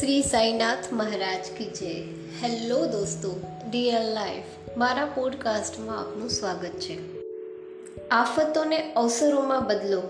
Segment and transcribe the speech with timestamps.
[0.00, 2.02] શ્રી સાઈનાથ મહારાજ કી જય.
[2.42, 3.40] હેલો દોસ્તો
[3.72, 4.42] real life
[4.76, 6.98] મારા પોડકાસ્ટમાં આપનું સ્વાગત છે.
[8.08, 10.02] આફતોને અવસરોમાં બદલો.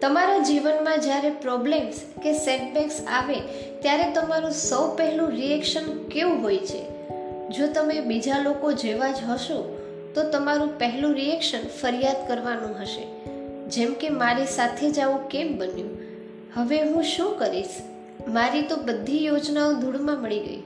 [0.00, 3.40] તમારા જીવનમાં જ્યારે પ્રોબ્લેમ્સ કે સેટબેક્સ આવે,
[3.82, 6.82] ત્યારે તમારું સૌ પહેલું રિએક્શન કેવું હોય છે?
[7.48, 9.78] જો તમે બીજા લોકો જેવા જ હશો,
[10.14, 13.28] તો તમારું પહેલું રિએક્શન ફરિયાદ કરવાનું હશે.
[13.68, 15.98] જેમ કે મારી સાથે જ આવું કેમ બન્યું?
[16.54, 17.68] હવે હું શું કરીશ?
[18.28, 20.62] મારી તો બધી યોજનાઓ ધૂળમાં મળી ગઈ.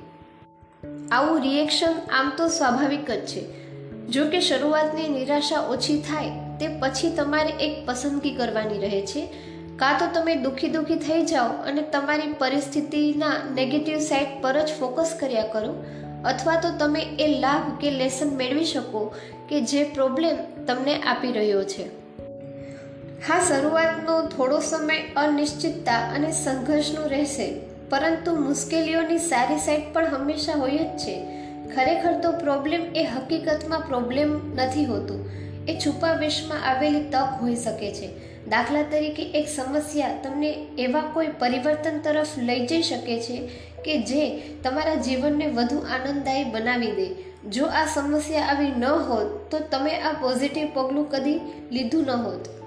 [1.13, 3.67] આવું રિએક્શન આમ તો સ્વાભાવિક જ છે.
[4.07, 9.29] જો કે શરૂઆતની નિરાશા ઓછી થાય, તે પછી તમારે એક પસંદગી કરવાની રહે છે.
[9.77, 15.17] કાં તો તમે દુઃખી દુઃખી થઈ જાઓ અને તમારી પરિસ્થિતિના નેગેટિવ સાઇડ પર જ ફોકસ
[15.21, 15.85] કર્યા કરો,
[16.25, 19.15] અથવા તો તમે એ લાભ કે લેસન મેળવી શકો
[19.49, 22.06] કે જે પ્રોબ્લેમ તમને આપી રહ્યો છે.
[23.29, 30.79] હા, શરૂઆતનો થોડો સમય અનિશ્ચિતતા અને સંઘર્ષનો રહેશે, પરંતુ મુશ્કેલીઓની સારી સાઈડ પણ હંમેશા હોય
[30.79, 31.27] જ છે.
[31.75, 35.31] ખરેખર તો પ્રોબ્લેમ એ હકીકતમાં પ્રોબ્લેમ નથી હોતું.
[35.69, 38.09] એ છુપા વિશ્વમાં આવેલી તક હોઈ શકે છે.
[38.49, 43.49] દાખલા તરીકે એક સમસ્યા તમને એવા કોઈ પરિવર્તન તરફ લઈ જઈ શકે છે
[43.85, 47.09] કે જે તમારા જીવનને વધુ આનંદદાયી બનાવી દે.
[47.51, 51.41] જો આ સમસ્યા આવી ન હોત, તો તમે આ પોઝિટિવ પગલું કદી
[51.73, 52.66] લીધું ન હોત.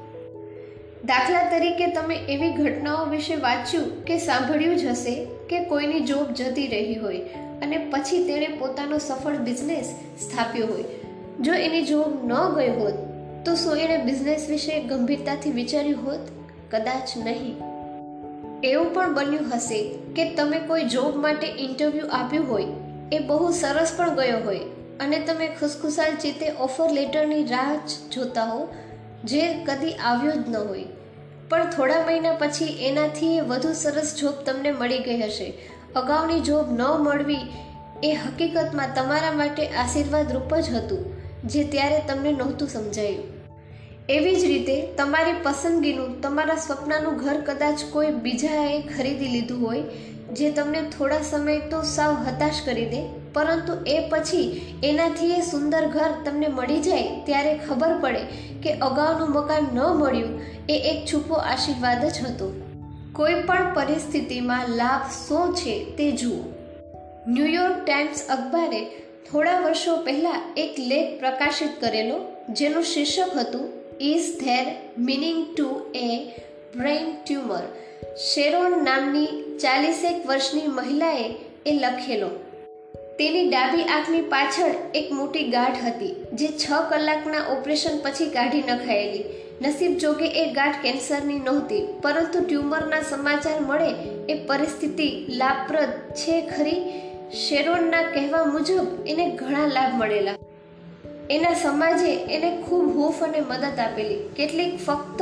[1.05, 6.67] દાખલા તરીકે તમે એવી ઘટનાઓ વિશે વાંચ્યું કે સાંભળ્યું જ હશે કે કોઈની જોબ જતી
[6.67, 7.17] રહી હોય
[7.61, 9.85] અને પછી તેણે પોતાનો સફળ બિઝનેસ
[10.19, 10.83] સ્થાપ્યો હોય.
[11.39, 12.93] જો એની જોબ ન ગઈ હોત,
[13.45, 16.19] તો શું એણે બિઝનેસ વિશે ગંભીરતાથી વિચાર્યું હોત?
[16.71, 17.55] કદાચ નહીં.
[18.63, 22.65] એવું પણ બન્યું હશે કે તમે કોઈ જોબ માટે ઇન્ટરવ્યૂ આપ્યું હોય,
[23.11, 24.59] એ બહુ સરસ પણ ગયો હોય
[24.99, 27.79] અને તમે ખુશખુશાલ ચિત્તે ઓફર લેટરની રાહ
[28.11, 28.67] જોતા હો
[29.23, 30.83] જે કદી આવ્યો જ ન હોય.
[31.49, 35.53] પણ થોડા મહિના પછી એનાથી વધુ સરસ જોબ તમને મળી ગઈ હશે.
[35.95, 37.39] અગાઉની જોબ ન મળવી
[38.03, 41.13] એ હકીકતમાં તમારા માટે આશીર્વાદ રૂપ જ હતું,
[41.47, 43.39] જે ત્યારે તમને નહોતું સમજાયું.
[44.09, 49.81] એવી જ રીતે તમારી પસંદગીનું, તમારા સ્વપ્નનું ઘર કદાચ કોઈ બીજાએ ખરીદી લીધું હોય,
[50.33, 55.85] જે તમને થોડા સમય તો સાવ હતાશ કરી દે પરંતુ એ પછી એનાથી એ સુંદર
[55.85, 58.21] ઘર તમને મળી જાય ત્યારે ખબર પડે
[58.63, 60.41] કે અગાઉનું મકાન ન મળ્યું.
[60.69, 62.61] એ એક છુપો આશીર્વાદ જ હતો.
[63.13, 66.43] કોઈ પણ પરિસ્થિતિમાં લાભ શું છે તે જુઓ.
[67.27, 68.85] ન્યૂયોર્ક ટાઈમ્સ અખબારે
[69.31, 72.19] થોડા વર્ષો પહેલાં એક લેખ પ્રકાશિત કરેલો,
[72.49, 73.69] જેનું શીર્ષક હતું
[74.01, 74.65] is there
[74.97, 76.31] meaning to a
[76.77, 77.61] brain tumour
[78.15, 79.25] Sharon નામની
[79.61, 81.35] ચાલીસેક વર્ષની મહિલાએ
[81.65, 82.29] એ લખેલો.
[83.19, 89.23] તેની ડાબી આંખની પાછળ એક મોટી ગાંઠ હતી, જે છ કલાકના ઓપરેશન પછી કાઢી નખાયેલી.
[89.61, 93.89] નસીબ જોગે એ ગાંઠ કેન્સરની નહોતી, પરંતુ ટ્યુમરના સમાચાર મળે
[94.29, 96.81] એ પરિસ્થિતિ લાભપ્રદ છે ખરી?
[97.47, 100.37] શેરોનના કહેવા મુજબ એને ઘણા લાભ મળેલા.
[101.29, 104.21] એના સમાજે એને ખૂબ હૂફ અને મદદ આપેલી.
[104.35, 105.21] કેટલીક ફક્ત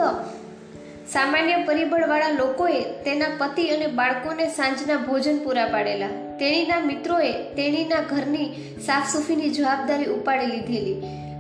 [1.13, 6.07] સામાન્ય પરિબળવાળા લોકોએ તેના પતિ અને બાળકોને સાંજના ભોજન પૂરા પાડેલા.
[6.39, 8.47] તેણીના મિત્રોએ તેણીના ઘરની
[8.85, 10.95] સાફસૂફીની જવાબદારી ઉપાડી લીધેલી.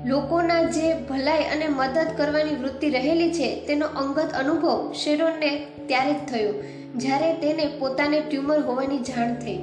[0.05, 5.51] લોકોના જે ભલાઈ અને મદદ કરવાની વૃત્તિ રહેલી છે, તેનો અંગત અનુભવ શેરોનને
[5.87, 6.53] ત્યારે જ થયો,
[6.97, 9.57] જ્યારે તેને પોતાને ટ્યુમર હોવાની જાણ થઈ.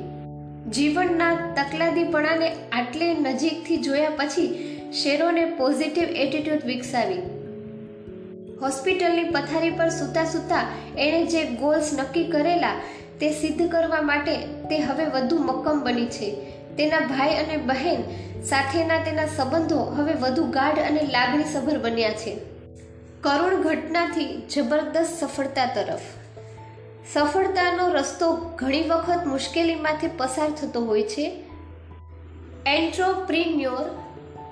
[0.71, 4.51] જીવનના તકલાદીપણાને આટલે નજીકથી જોયા પછી
[4.93, 7.44] શેરોને પોઝિટિવ એટીટ્યુડ વિકસાવી.
[8.61, 12.81] હોસ્પિટલની પથારી પર સૂતા સૂતા એણે જે ગોલ્સ નક્કી કરેલા
[13.21, 16.31] તે સિદ્ધ કરવા માટે તે હવે વધુ મક્કમ બની છે.
[16.77, 18.03] તેના ભાઈ અને બહેન
[18.43, 22.37] સાથેના તેના સંબંધો હવે વધુ ગાઢ અને લાગણીસભર બન્યા છે.
[23.21, 26.01] કરુણ ઘટનાથી જબરદસ્ત સફળતા તરફ.
[27.13, 31.45] સફળતાનો રસ્તો ઘણી વખત મુશ્કેલીમાંથી પસાર થતો હોય છે.
[32.67, 34.04] એન્ટ્રોપ્રિન્યોર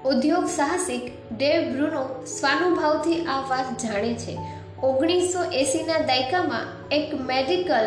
[0.04, 1.04] ઉદ્યોગ સાહસિક
[1.38, 4.38] ડેવ બ્રુનો સ્વાનુભાવથી આ વાત જાણે છે.
[4.82, 7.86] ઓગણીસો એંસીના દાયકામાં એક મેડિકલ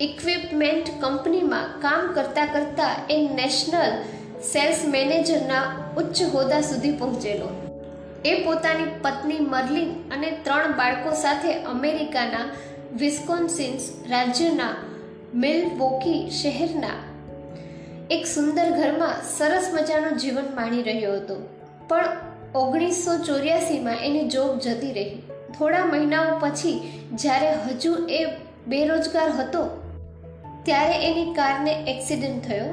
[0.00, 3.94] ઇક્વિપમેન્ટ કંપનીમાં કામ કરતાં કરતાં એ નેશનલ
[4.52, 5.64] સેલ્સ મેનેજરના
[5.96, 7.48] ઉચ્ચ હોદ્દા સુધી પહોંચેલો.
[8.24, 12.46] એ પોતાની પત્ની મર્લિન અને ત્રણ બાળકો સાથે અમેરિકાના
[12.94, 14.74] વિસ્કોન્સિન્સ રાજ્યના
[15.34, 16.96] મિલવોકી શહેરના
[18.10, 21.36] એક સુંદર ઘરમાં સરસ મજાનું જીવન માણી રહ્યો હતો.
[21.88, 22.04] પણ
[22.54, 25.22] ઓગણીસો ચોર્યાસીમાં એની જોબ જતી રહી.
[25.58, 26.74] થોડા મહિનાઓ પછી
[27.12, 28.24] જ્યારે હજુ એ
[28.66, 29.62] બેરોજગાર હતો,
[30.62, 32.68] ત્યારે એની કારને એક્સિડન્ટ થયો.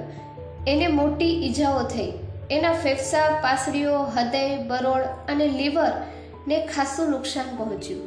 [0.68, 2.12] એને મોટી ઈજાઓ થઈ.
[2.52, 5.92] એના ફેફસા, પાસળીઓ, હૃદય, બરોળ અને લીવર
[6.48, 8.02] ને ખાસું નુકસાન પહોંચ્યું.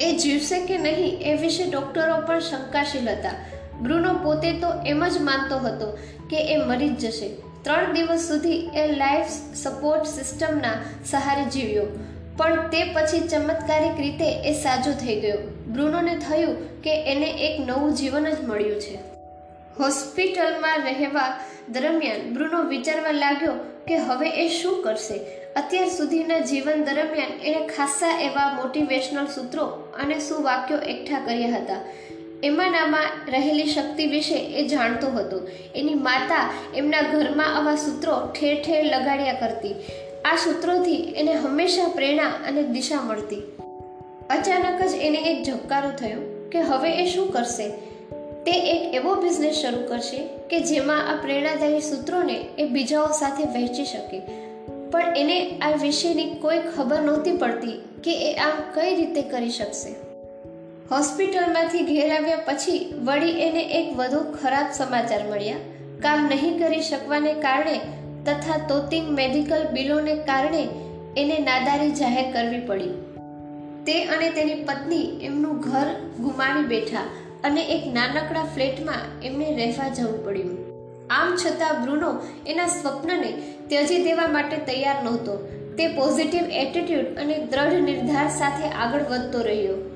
[0.00, 3.30] એ જીવશે કે નહીં એ વિશે ડૉક્ટરો પણ શંકાશીલ હતા.
[3.82, 5.98] બ્રુનો પોતે તો એમ જ માનતો હતો
[6.30, 7.28] કે એ મરી જ જશે.
[7.62, 10.72] ત્રણ દિવસ સુધી એ લાઈફ સપોર્ટ સિસ્ટમના
[11.04, 11.86] સહારે જીવ્યો.
[12.36, 15.38] પણ તે પછી ચમત્કારિક રીતે એ સાજો થઈ ગયો.
[15.66, 18.98] બ્રુનોને થયું કે એને એક નવું જીવન જ મળ્યું છે.
[19.80, 21.38] હોસ્પિટલમાં રહેવા
[21.68, 23.52] દરમિયાન બ્રુનો વિચારવા લાગ્યો
[23.86, 25.14] કે હવે એ શું કરશે?
[25.56, 29.64] અત્યાર સુધીના જીવન દરમિયાન એણે ખાસ્સા એવા મોટિવેશનલ સૂત્રો
[30.02, 31.80] અને સુવાક્યો એકઠા કર્યા હતા.
[32.42, 35.48] એમાંનામાં રહેલી શક્તિ વિશે એ જાણતો હતો.
[35.74, 39.74] એની માતા એમના ઘરમાં આવા સૂત્રો ઠેર ઠેર લગાડ્યા કરતી.
[40.24, 43.36] આ સૂત્રોથી એને હંમેશા પ્રેરણા અને દિશા મળતી.
[44.30, 47.68] અચાનક જ એને એક ઝબકારો થયો કે હવે એ શું કરશે?
[48.44, 53.84] તે એક એવો બિઝનેસ શરૂ કરશે કે જેમાં આ પ્રેરણાદાયી સૂત્રોને એ બીજાઓ સાથે વહેંચી
[53.84, 54.20] શકે.
[54.90, 57.72] પણ એને આ વિશેની કોઈ ખબર નહોતી પડતી
[58.04, 60.05] કે એ આમ કઈ રીતે કરી શકશે.
[60.90, 65.56] હોસ્પિટલમાંથી ઘેર આવ્યા પછી વળી એને એક વધુ ખરાબ સમાચાર મળ્યા.
[66.02, 67.80] કામ નહીં કરી શકવાને કારણે
[68.26, 70.62] તથા તોતિંગ મેડિકલ બિલોને કારણે
[71.16, 72.92] એને નાદારી જાહેર કરવી પડી.
[73.86, 75.88] તે અને તેની પત્ની એમનું ઘર
[76.20, 77.02] ગુમાવી બેઠા
[77.44, 80.56] અને એક નાનકડા ફ્લેટમાં એમને રહેવા જવું પડ્યું.
[81.10, 82.12] આમ છતાં બ્રુનો
[82.46, 83.32] એના સ્વપ્નને
[83.68, 85.36] ત્યજી દેવા માટે તૈયાર નહોતો.
[85.78, 89.95] તે પોઝિટિવ એટીટ્યૂડ અને દ્રઢ નિર્ધાર સાથે આગળ વધતો રહ્યો.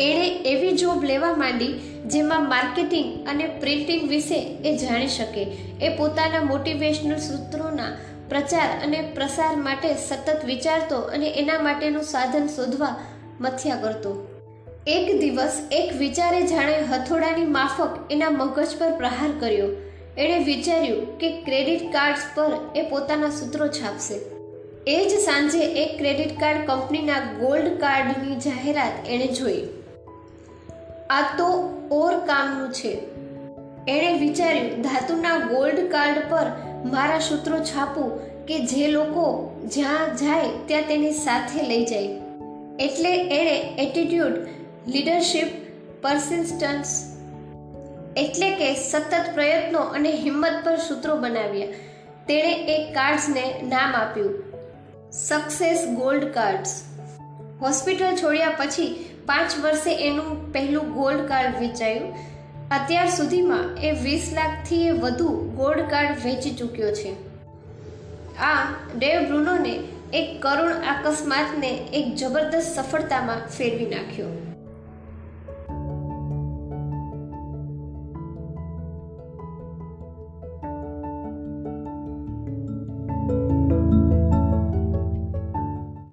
[0.00, 1.72] એણે એવી જોબ લેવા માંડી
[2.06, 5.42] જેમાં માર્કેટિંગ અને પ્રિન્ટિંગ વિશે એ જાણી શકે.
[5.80, 7.96] એ પોતાના મોટિવેશનલ સૂત્રોના
[8.28, 12.96] પ્રચાર અને પ્રસાર માટે સતત વિચારતો અને એના માટેનું સાધન શોધવા
[13.40, 14.26] મથ્યા કરતો.
[14.86, 19.68] એક દિવસ એક વિચારે જાણે હથોડાની માફક એના મગજ પર પ્રહાર કર્યો.
[20.18, 24.14] એણે વિચાર્યું કે ક્રેડિટ કાર્ડ્સ પર એ પોતાના સૂત્રો છાપશે.
[24.86, 29.60] એ જ સાંજે એક ક્રેડિટ કાર્ડ કંપનીના ગોલ્ડ કાર્ડની જાહેરાત એણે જોઈ.
[31.10, 31.46] આ તો
[31.90, 32.92] ઓર કામનું છે.
[33.88, 36.46] એણે વિચાર્યું, ધાતુના ગોલ્ડ કાર્ડ પર
[36.84, 39.24] મારા સૂત્રો છાપું કે જે લોકો
[39.64, 42.08] જ્યાં જાય ત્યાં તેની સાથે લઈ જાય.
[42.78, 44.32] એટલે એણે એટીટ્યુડ
[44.88, 45.46] લીડરશિપ
[46.02, 47.16] પર્સિસ્ટન્સ
[48.16, 51.66] એટલે કે સતત પ્રયત્નો અને હિંમત પર સૂત્રો બનાવ્યા.
[52.28, 54.42] તેણે એ કાર્ડ્સને નામ આપ્યું
[55.12, 56.82] સક્સેસ ગોલ્ડ કાર્ડ્સ
[57.60, 62.16] હોસ્પિટલ છોડ્યા પછી પાંચ વર્ષે એનું પહેલું ગોલ્ડ કાર્ડ વેચાયું.
[62.70, 67.12] અત્યાર સુધીમાં એ વીસ લાખથી વધુ ગોલ્ડ કાર્ડ વેચી ચૂક્યો છે.
[68.36, 68.66] આ
[68.98, 69.78] ડેવ બ્રુનોને
[70.12, 74.47] એક કરુણ અકસ્માતને એક જબરદસ્ત સફળતામાં ફેરવી નાખ્યો.